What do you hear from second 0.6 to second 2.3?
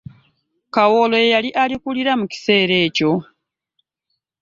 Kawolo ye yali alikulira mu